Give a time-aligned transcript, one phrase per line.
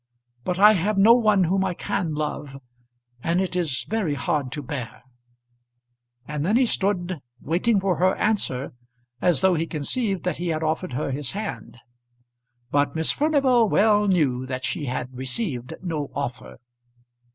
[0.43, 2.57] But I have no one whom I can love;
[3.21, 5.03] and it is very hard to bear."
[6.27, 8.73] And then he stood, waiting for her answer,
[9.21, 11.77] as though he conceived that he had offered her his hand.
[12.71, 16.57] But Miss Furnival well knew that she had received no offer.